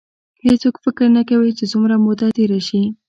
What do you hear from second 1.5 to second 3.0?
چې څومره موده تېره شي.